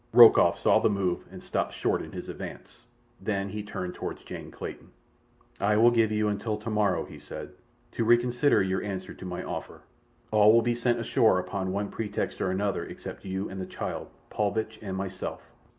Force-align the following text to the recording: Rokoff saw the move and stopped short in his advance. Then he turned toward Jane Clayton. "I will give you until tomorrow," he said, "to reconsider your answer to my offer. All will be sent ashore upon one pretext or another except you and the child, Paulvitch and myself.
Rokoff 0.15 0.57
saw 0.57 0.79
the 0.79 0.89
move 0.89 1.25
and 1.29 1.43
stopped 1.43 1.75
short 1.75 2.01
in 2.01 2.11
his 2.11 2.27
advance. 2.27 2.81
Then 3.21 3.49
he 3.49 3.61
turned 3.61 3.93
toward 3.93 4.17
Jane 4.25 4.49
Clayton. 4.49 4.89
"I 5.59 5.77
will 5.77 5.91
give 5.91 6.11
you 6.11 6.27
until 6.27 6.57
tomorrow," 6.57 7.05
he 7.05 7.19
said, 7.19 7.51
"to 7.91 8.03
reconsider 8.03 8.63
your 8.63 8.81
answer 8.81 9.13
to 9.13 9.25
my 9.25 9.43
offer. 9.43 9.83
All 10.31 10.53
will 10.53 10.63
be 10.63 10.73
sent 10.73 10.99
ashore 10.99 11.37
upon 11.37 11.71
one 11.71 11.89
pretext 11.91 12.41
or 12.41 12.49
another 12.49 12.83
except 12.83 13.25
you 13.25 13.47
and 13.47 13.61
the 13.61 13.67
child, 13.67 14.09
Paulvitch 14.31 14.79
and 14.81 14.97
myself. 14.97 15.51